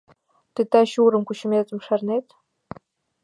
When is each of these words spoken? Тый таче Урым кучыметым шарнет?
Тый 0.53 0.65
таче 0.71 0.97
Урым 1.05 1.23
кучыметым 1.25 1.79
шарнет? 1.85 2.25